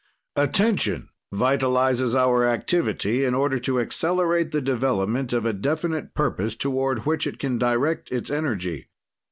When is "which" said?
7.05-7.27